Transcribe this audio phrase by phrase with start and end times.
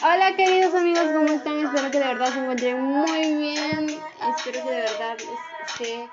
[0.00, 1.58] Hola queridos amigos, ¿cómo están?
[1.58, 4.00] Espero que de verdad se encuentren muy bien.
[4.36, 5.16] Espero que de verdad
[5.66, 6.08] esté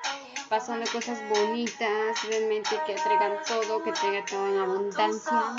[0.50, 5.56] pasando cosas bonitas, realmente que traigan todo, que traigan todo en abundancia.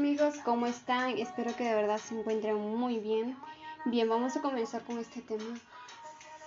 [0.00, 1.18] Amigos, ¿cómo están?
[1.18, 3.36] Espero que de verdad se encuentren muy bien.
[3.84, 5.54] Bien, vamos a comenzar con este tema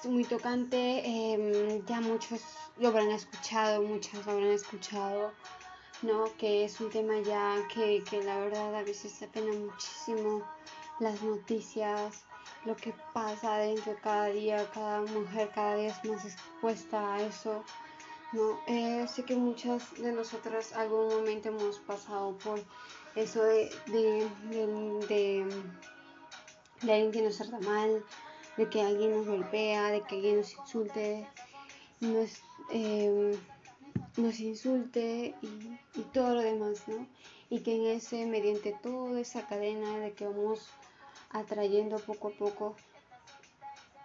[0.05, 1.03] muy tocante.
[1.05, 2.41] Em, ya muchos
[2.80, 5.34] lo habrán escuchado, muchas lo habrán escuchado,
[6.02, 6.23] ¿no?
[6.39, 10.41] Que es un tema ya que, que la verdad a veces se apena muchísimo
[10.99, 12.23] las noticias,
[12.66, 17.22] lo que pasa dentro de cada día, cada mujer cada día es más expuesta a
[17.22, 17.63] eso.
[18.31, 22.59] No, eh, sé que muchas de nosotras algún momento hemos pasado por
[23.16, 25.45] eso de, de, de,
[26.81, 28.03] de, alguien que nos trata mal,
[28.58, 31.28] de que alguien nos golpea, de que alguien nos insulte,
[32.02, 32.41] nos,
[32.72, 33.31] em,
[34.17, 35.47] nos insulte y,
[36.00, 37.08] y, todo lo demás, ¿no?
[37.50, 40.69] Y que en ese, mediante toda esa cadena de que vamos
[41.30, 42.75] atrayendo poco a poco,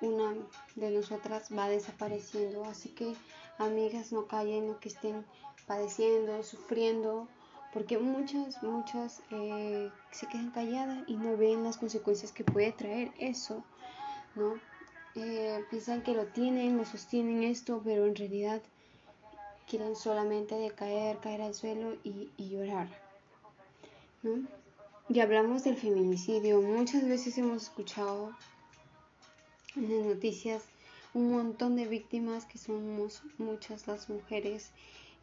[0.00, 0.34] una
[0.76, 2.64] de nosotras va desapareciendo.
[2.64, 3.14] Así que,
[3.58, 5.24] amigas, no callen, no que estén
[5.66, 7.26] padeciendo, sufriendo
[7.72, 13.12] porque muchas, muchas eh, se quedan calladas y no ven las consecuencias que puede traer
[13.18, 13.62] eso,
[14.34, 14.54] ¿no?
[15.14, 18.62] Eh, piensan que lo tienen, lo sostienen esto, pero en realidad
[19.68, 22.88] quieren solamente decaer, caer al suelo y, y llorar,
[24.22, 24.46] ¿no?
[25.10, 28.32] Y hablamos del feminicidio, muchas veces hemos escuchado
[29.74, 30.62] en las noticias
[31.14, 34.70] un montón de víctimas que somos muchas las mujeres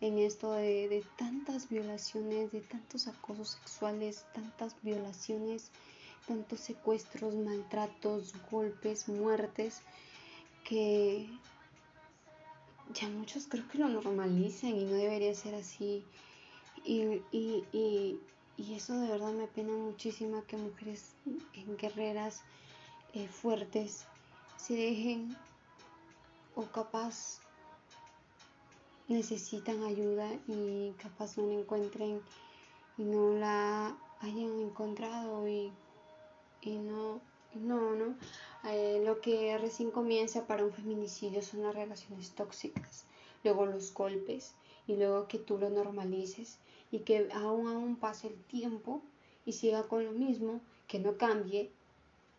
[0.05, 5.71] en esto de, tantas violaciones, de tantos acosos sexuales, tantas violaciones,
[6.27, 9.81] tantos secuestros, maltratos, golpes, muertes,
[10.63, 11.27] que
[12.93, 16.03] ya muchos creo que lo normalizan y no debería ser así.
[16.83, 18.19] Y, y,
[18.57, 21.13] eso de verdad me apena muchísimo que mujeres
[21.77, 22.41] guerreras
[23.13, 24.05] eh, fuertes
[24.57, 25.35] se dejen
[26.55, 27.39] o capaz
[29.07, 32.21] necesitan ayuda y capaz no la encuentren
[32.97, 35.71] y no la hayan encontrado y,
[36.61, 37.21] y no,
[37.53, 38.15] no, no.
[38.67, 43.05] Eh, lo que recién comienza para un feminicidio son las relaciones tóxicas,
[43.43, 44.55] luego los golpes
[44.87, 46.57] y luego que tú lo normalices
[46.91, 49.01] y que aún aún pase el tiempo
[49.45, 51.71] y siga con lo mismo, que no cambie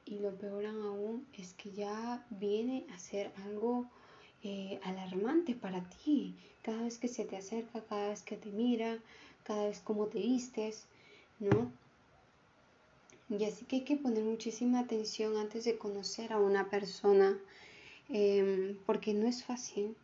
[0.04, 3.87] y lo peor aún es que ya viene a ser algo
[4.49, 6.33] eh, alarmante para ti.
[6.62, 8.99] Cada vez que se te acerca, cada vez que te mira,
[9.43, 10.84] cada vez como te vistes,
[11.41, 11.73] ¿no?
[13.29, 17.37] Y así que hay que poner muchísima atención antes de conocer a una persona,
[18.09, 19.97] em, porque no es fácil.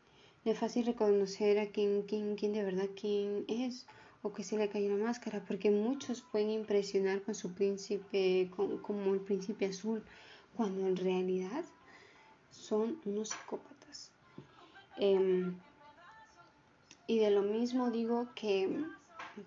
[0.45, 3.87] No es fácil reconocer a quién, quién, quién de verdad quién es
[4.25, 9.15] o que se le cae una máscara, porque muchos pueden impresionar con su príncipe, como
[9.15, 10.03] el príncipe azul,
[10.57, 11.65] cuando en realidad
[12.51, 13.82] son unos psicópatas.
[14.97, 15.57] Em,
[17.07, 18.85] y de lo mismo digo que,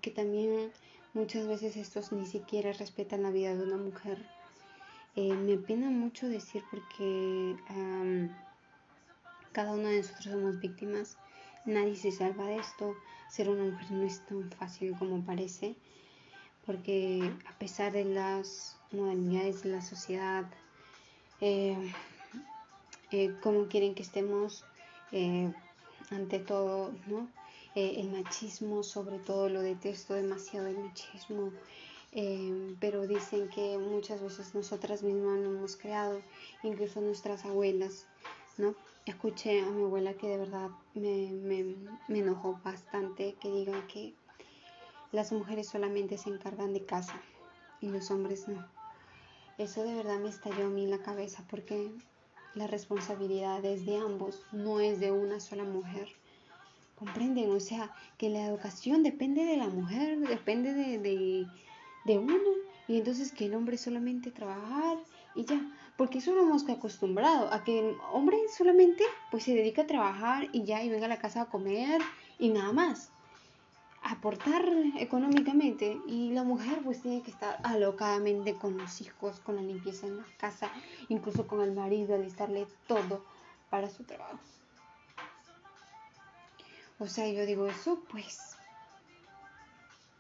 [0.01, 0.71] que, también
[1.13, 4.17] muchas veces estos ni siquiera respetan la vida de una mujer.
[5.15, 7.55] Eh, me apena mucho decir porque
[9.53, 11.17] cada uno de nosotros somos víctimas.
[11.65, 12.93] Nadie se salva de esto.
[13.29, 15.75] Ser una mujer no es tan fácil como parece.
[16.65, 20.45] Porque a pesar de las modalidades de la sociedad,
[21.39, 21.93] eh,
[23.11, 24.65] eh, como quieren que estemos,
[25.11, 25.51] eh,
[26.11, 27.27] ante todo, ¿no?
[27.75, 31.51] Eh, el machismo, sobre todo, lo detesto demasiado el machismo,
[32.13, 36.21] eh, pero dicen que muchas veces nosotras mismas lo hemos creado,
[36.63, 38.07] incluso nuestras abuelas,
[38.57, 38.75] ¿no?
[39.05, 41.75] Escuché a mi abuela que de verdad me, me,
[42.07, 44.13] me enojó bastante que digan que
[45.11, 47.21] las mujeres solamente se encargan de casa
[47.81, 48.65] y los hombres no.
[49.57, 51.91] Eso de verdad me estalló a mí en la cabeza porque
[52.55, 56.07] la responsabilidad es de ambos, no es de una sola mujer.
[56.95, 57.51] ¿Comprenden?
[57.51, 61.47] O sea, que la educación depende de la mujer, depende de,
[62.05, 62.39] de, uno.
[62.87, 64.97] Y entonces que el hombre solamente trabajar
[65.35, 65.61] y ya.
[65.97, 70.47] Porque eso lo hemos acostumbrado a que el hombre solamente pues se dedica a trabajar
[70.53, 72.01] y ya y venga a la casa a comer
[72.39, 73.11] y nada más
[74.05, 74.63] aportar
[74.99, 80.05] económicamente y la mujer pues tiene que estar alocadamente con los hijos, con la limpieza
[80.05, 80.69] en la casa,
[81.09, 83.25] incluso con el marido, alistarle todo
[83.71, 84.39] para su trabajo.
[86.99, 88.55] O sea, yo digo eso pues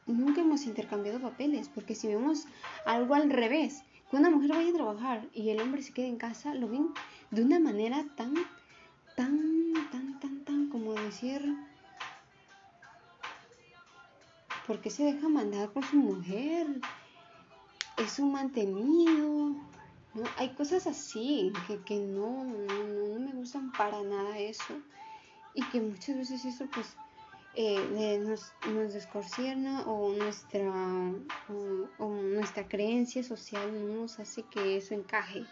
[0.07, 2.45] nunca hemos intercambiado papeles, porque si vemos
[2.85, 6.17] algo al revés, que una mujer vaya a trabajar y el hombre se quede en
[6.17, 6.89] casa, lo ven
[7.29, 8.33] de una manera tan,
[9.15, 11.55] tan, tan, tan, tan, como decir,
[14.65, 16.67] ¿por qué se deja mandar por su mujer?
[17.97, 19.55] Es un mantenido.
[20.13, 20.23] ¿no?
[20.37, 24.73] Hay cosas así que, que no, no, no me gustan para nada eso.
[25.53, 26.97] Y que muchas veces eso pues
[27.57, 30.59] eh, nos, nos, desconcierna o nuestra,
[31.99, 35.45] o, nuestra creencia social no nos hace que eso encaje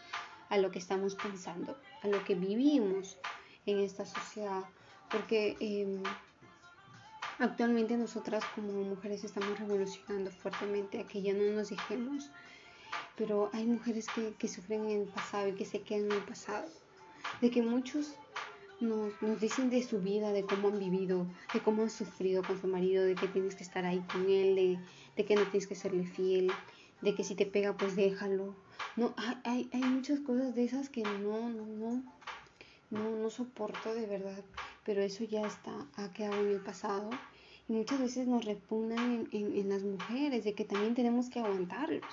[0.49, 3.17] a lo que estamos pensando, a lo que vivimos
[3.65, 4.63] en esta sociedad.
[5.09, 6.03] Porque em,
[7.39, 12.31] actualmente nosotras como mujeres estamos revolucionando fuertemente a que ya no nos dejemos,
[13.17, 16.23] pero hay mujeres que, que sufren en el pasado y que se quedan en el
[16.23, 16.67] pasado.
[17.41, 18.15] De que muchos
[18.83, 22.67] nos, dicen de su vida, de cómo han vivido, de cómo han sufrido con su
[22.67, 24.79] marido, de que tienes que estar ahí con él,
[25.15, 26.51] de, que no tienes que serle fiel,
[27.01, 28.55] de que si te pega pues déjalo.
[28.95, 29.13] No,
[29.43, 32.03] hay, hay muchas cosas de esas que no, no, no,
[32.89, 34.43] no, no soporto de verdad,
[34.85, 37.09] pero eso ya está, ha quedado en el pasado.
[37.67, 42.03] Y muchas veces nos repugnan en, en las mujeres, de que también tenemos que aguantarlos.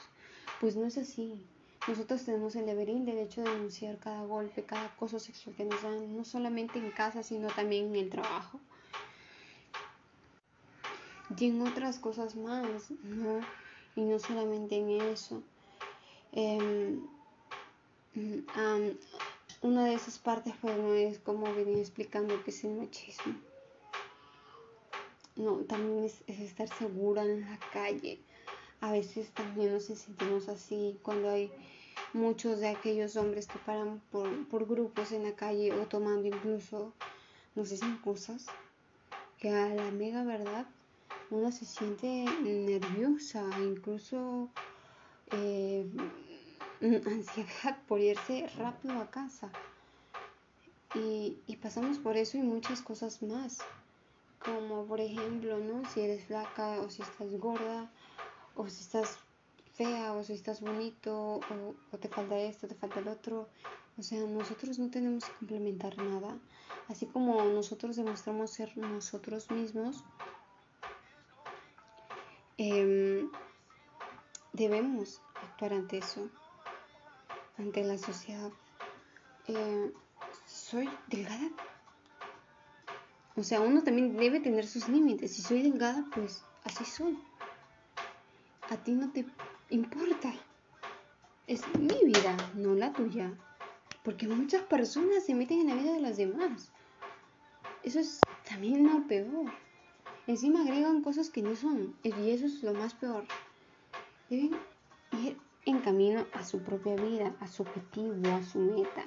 [0.61, 1.43] Pues no es así.
[1.89, 5.65] Nosotros tenemos el deber y el derecho de denunciar cada golpe, cada acoso sexual que
[5.65, 8.61] nos dan, no solamente en casa, sino también en el trabajo.
[11.39, 13.41] Y en otras cosas más, ¿no?
[13.97, 15.43] Y no solamente en eso.
[16.33, 17.01] Em,
[19.63, 23.35] una de esas partes, pues, no es como venía explicando que es el machismo.
[25.37, 28.21] No, también es estar segura en la calle
[28.81, 31.51] a veces también nos sentimos así cuando hay
[32.13, 36.93] muchos de aquellos hombres que paran por, grupos en la calle o tomando incluso
[37.55, 38.47] nos dicen cosas
[39.39, 40.67] que a la mega verdad
[41.31, 44.49] uno se siente nerviosa, incluso
[45.33, 45.87] eh,
[46.81, 49.51] ansiedad por irse rápido a casa.
[50.95, 53.59] Y, y, pasamos por eso y muchas cosas más,
[54.45, 55.89] como por ejemplo, ¿no?
[55.89, 57.89] Si eres flaca o si estás gorda
[58.57, 59.19] o si estás
[59.81, 61.41] fea o si estás bonito
[61.93, 63.49] o, te falta esto, te falta el otro.
[63.99, 66.37] O sea, nosotros no tenemos que complementar nada.
[66.89, 70.05] Así como nosotros demostramos ser nosotros mismos,
[72.59, 73.31] em,
[74.53, 76.29] debemos actuar ante eso,
[77.61, 78.51] ante la sociedad.
[79.47, 79.93] Eh,
[80.47, 81.49] soy delgada.
[83.37, 85.35] O sea, uno también debe tener sus límites.
[85.35, 87.19] Si soy delgada, pues así soy
[88.71, 89.27] a ti no te
[89.69, 90.33] importa.
[91.47, 93.33] Es mi vida, no la tuya.
[94.05, 96.71] Porque muchas personas se meten en la vida de las demás.
[97.83, 99.53] Eso es también lo peor.
[100.27, 101.97] Encima agregan cosas que no son.
[102.05, 103.25] Y eso es lo más peor.
[104.31, 104.57] Deben
[105.13, 105.37] ir
[105.67, 109.05] en camino a su propia vida, a su objetivo, a su meta.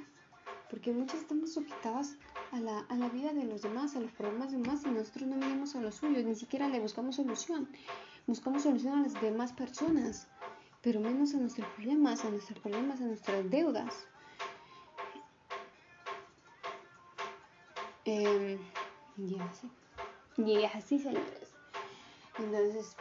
[0.69, 2.17] Porque muchas estamos sujetadas
[2.51, 4.89] a la, a la vida de los demás, a los problemas de los demás, y
[4.89, 7.67] nosotros no miramos a los suyos, ni siquiera le buscamos solución
[8.25, 10.27] buscamos solución a las demás personas,
[10.81, 14.07] pero menos a nuestros problemas, a nuestros problemas, a nuestras deudas.
[18.05, 18.59] Eh,
[19.17, 19.71] y así.
[20.37, 21.55] Y así, señores.
[22.37, 22.95] Entonces,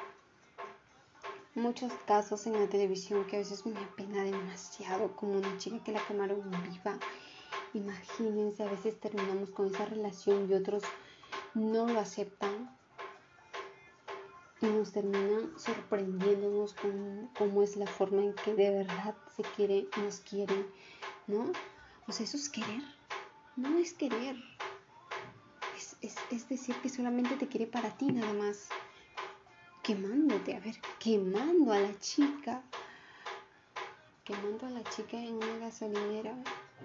[1.54, 5.92] muchos casos en la televisión que a veces me apena demasiado, como una chica que
[5.92, 6.98] la quemaron viva.
[7.74, 10.82] Imagínense, a veces terminamos con esa relación y otros
[11.54, 12.70] no lo aceptan
[14.60, 19.88] y nos terminan sorprendiéndonos con cómo es la forma en que de verdad se quiere,
[19.98, 20.66] nos quieren,
[21.26, 21.52] ¿no?
[22.06, 22.82] O sea, eso es querer,
[23.56, 24.36] no es querer.
[26.00, 28.68] Es, es decir, que solamente te quiere para ti nada más.
[29.82, 32.62] Quemándote, a ver, quemando a la chica.
[34.24, 36.34] Quemando a la chica en una gasolinera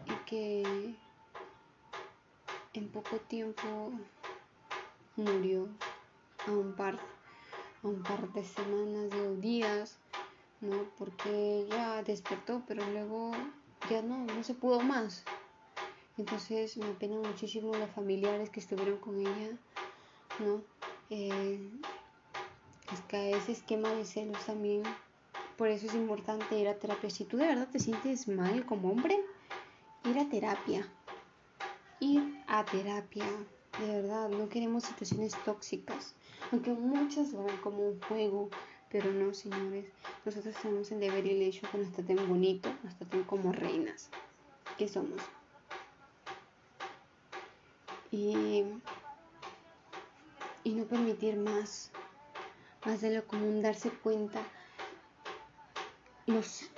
[0.05, 0.95] y que
[2.73, 3.91] en poco tiempo
[5.15, 5.67] murió
[6.47, 6.99] a un par
[7.83, 9.97] un par de semanas o días,
[10.61, 10.85] ¿no?
[10.97, 13.31] Porque ella despertó, pero luego
[13.89, 15.23] ya no, no se pudo más.
[16.17, 19.57] Entonces me apena muchísimo los familiares que estuvieron con ella,
[20.39, 20.61] ¿no?
[21.09, 21.69] Eh,
[22.93, 24.83] es que ese esquema de celos también,
[25.57, 27.09] por eso es importante ir a terapia.
[27.09, 29.19] Si tú de verdad te sientes mal como hombre,
[30.05, 30.87] ir a terapia.
[31.99, 33.25] Ir a terapia.
[33.79, 36.15] De verdad, no queremos situaciones tóxicas
[36.51, 38.49] aunque muchas lo ven como un juego,
[38.89, 39.85] pero no, señores,
[40.25, 44.09] nosotros tenemos el deber y el hecho que nos traten bonito, nos traten como reinas,
[44.77, 45.21] que somos.
[48.11, 48.63] Y,
[50.63, 51.91] y no permitir más,
[52.87, 54.39] más de lo común darse cuenta.
[56.25, 56.69] Los,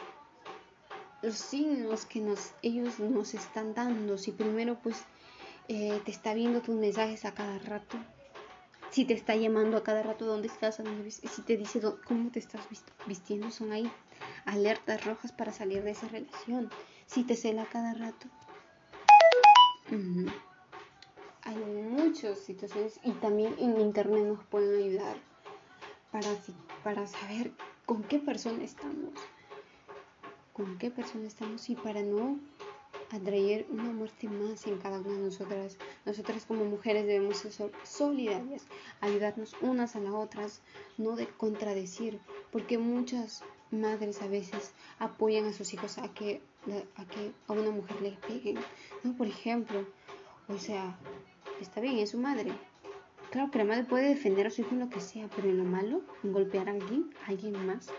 [1.22, 4.18] los signos que nos, ellos nos están dando.
[4.18, 4.98] Si primero pues
[5.68, 7.98] eh, te está viendo tus mensajes a cada rato,
[8.90, 10.82] si te está llamando a cada rato dónde estás,
[11.32, 12.68] si te dice cómo te estás
[13.06, 13.92] vistiendo, son ahí
[14.46, 16.72] alertas rojas para salir de esa relación.
[17.06, 18.28] Si te cela a cada rato.
[21.44, 25.29] Hay muchas situaciones y también en internet nos pueden ayudar
[26.12, 26.30] para,
[26.84, 27.52] para saber
[27.86, 29.14] con qué persona estamos.
[30.54, 32.38] Con qué persona estamos y para no
[33.12, 35.78] atraer una muerte más en cada una de nosotras.
[36.06, 38.64] Nosotras como mujeres debemos ser solidarias,
[39.02, 40.62] ayudarnos unas a las otras,
[40.98, 42.20] no de contradecir,
[42.52, 46.42] porque muchas madres a veces apoyan a sus hijos a que
[46.98, 48.60] a, que a una mujer le peguen,
[49.04, 49.16] ¿no?
[49.16, 49.86] Por ejemplo,
[50.48, 50.98] o sea,
[51.62, 52.52] está bien, es su madre.
[53.32, 55.58] Claro que la madre puede defender a su hijo en lo que sea, pero en
[55.58, 57.90] lo malo, en golpear a alguien, a alguien más,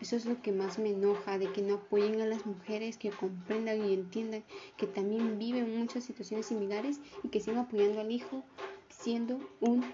[0.00, 3.10] eso es lo que más me enoja, de que no apoyen a las mujeres, que
[3.10, 4.44] comprendan y entiendan
[4.76, 8.44] que también viven muchas situaciones similares y que sigan apoyando al hijo
[8.88, 9.84] siendo un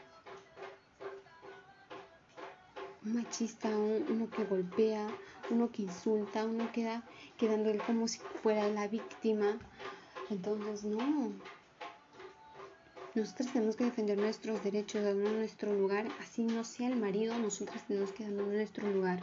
[3.02, 5.08] machista, uno que golpea,
[5.50, 7.02] uno que insulta, uno que da,
[7.38, 9.58] quedando él como si fuera la víctima.
[10.30, 11.32] Entonces, no.
[13.14, 17.80] Nosotros tenemos que defender nuestros derechos, darnos nuestro lugar, así no sea el marido, nosotros
[17.86, 19.20] tenemos que darnos nuestro lugar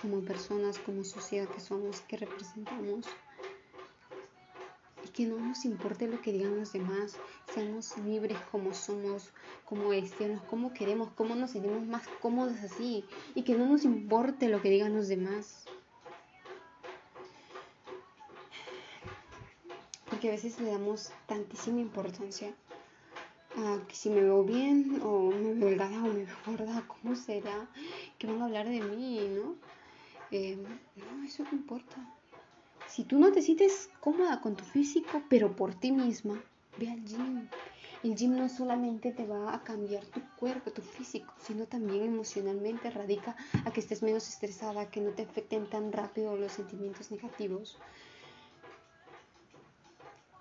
[0.00, 3.06] como personas, como sociedad que somos, que representamos.
[5.04, 7.16] Y que no nos importe lo que digan los demás,
[7.52, 9.32] seamos libres como somos,
[9.64, 13.04] como decimos, como queremos, cómo nos sentimos más cómodos así.
[13.34, 15.64] Y que no nos importe lo que digan los demás.
[20.08, 22.54] Porque a veces le damos tantísima importancia
[23.62, 27.14] a que si me veo bien o me veo delgada o me veo gorda, ¿cómo
[27.16, 27.68] será?
[28.18, 29.56] que van a hablar de mí, no?
[30.30, 30.56] Eh,
[30.96, 31.96] no, eso no importa.
[32.88, 36.42] Si tú no te sientes cómoda con tu físico, pero por ti misma,
[36.78, 37.48] ve al gym.
[38.02, 42.90] El gym no solamente te va a cambiar tu cuerpo, tu físico, sino también emocionalmente
[42.90, 47.76] radica a que estés menos estresada, que no te afecten tan rápido los sentimientos negativos.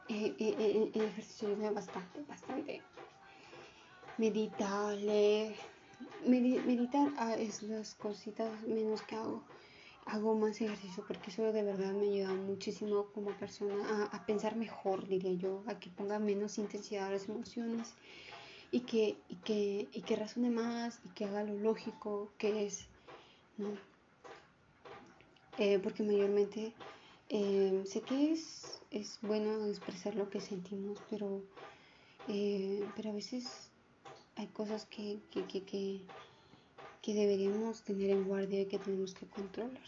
[0.09, 2.81] Eh, eh, el ejercicio ayuda bastante, bastante.
[4.21, 4.99] Meditar,
[6.27, 9.41] meditar ah, es las cositas menos que hago
[10.05, 15.07] hago más ejercicio porque eso de verdad me ayuda muchísimo como persona a, pensar mejor,
[15.07, 17.95] diría yo, a que ponga menos intensidad a las emociones
[18.69, 22.85] y que, y que, y que razone más y que haga lo lógico que es,
[23.57, 23.69] ¿no?
[25.57, 26.73] Eh, porque mayormente
[27.29, 31.41] eh, sé que es, es bueno expresar lo que sentimos, pero,
[32.27, 33.70] eh, pero a veces
[34.41, 36.01] hay cosas que, que, que, que
[37.01, 39.81] que deberíamos tener en guardia y que tenemos que controlar.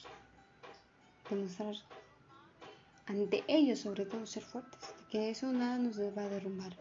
[1.29, 1.75] Demostrar
[3.05, 4.95] ante ellos, sobre todo, ser fuertes.
[5.11, 6.75] Que eso nada nos va a derrumbar.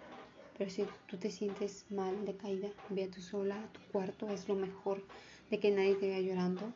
[0.57, 4.49] Pero si tú te sientes mal, decaída, ve a tu sola, a tu cuarto, es
[4.49, 5.05] lo mejor
[5.51, 6.73] de que nadie te vea llorando,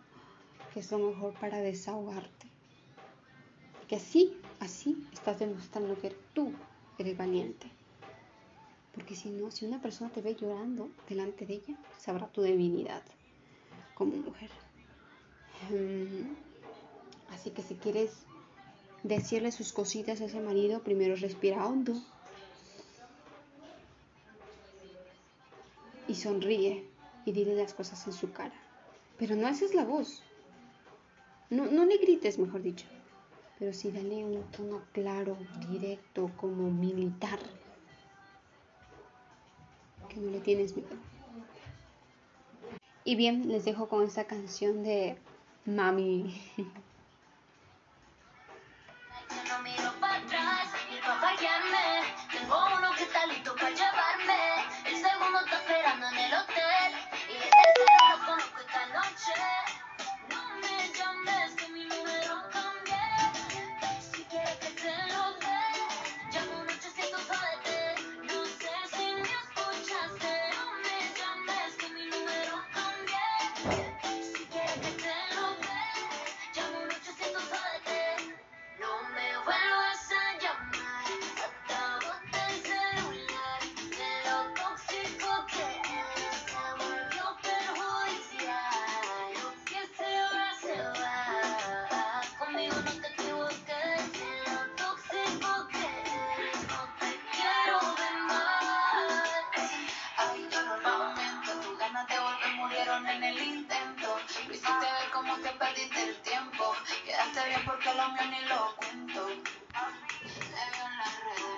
[0.75, 2.47] que es lo mejor para desahogarte.
[3.89, 6.53] Que así, así estás demostrando que tú
[6.99, 7.71] eres valiente.
[8.97, 13.03] Porque si no, si una persona te ve llorando delante de ella, sabrá tu debilidad
[13.95, 14.51] como mujer.
[15.71, 16.35] Em,
[17.31, 18.25] así que si quieres
[19.03, 21.93] decirle sus cositas a ese marido, primero respira hondo
[26.09, 26.85] y sonríe
[27.27, 28.55] y dile las cosas en su cara.
[29.19, 30.23] Pero no haces la voz.
[31.51, 32.87] No, no le grites, mejor dicho.
[33.59, 35.37] Pero sí dale un tono claro,
[35.69, 37.39] directo, como militar.
[40.17, 40.89] Que no le tienes miedo.
[43.05, 45.19] Y bien, les dejo con esta canción de
[45.67, 46.41] Mami.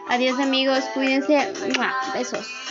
[0.09, 1.37] Adiós amigos, cuídense.
[2.15, 2.68] Besos.